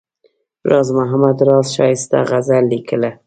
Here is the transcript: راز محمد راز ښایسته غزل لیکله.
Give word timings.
راز 0.69 0.89
محمد 0.97 1.37
راز 1.47 1.67
ښایسته 1.75 2.17
غزل 2.29 2.63
لیکله. 2.73 3.11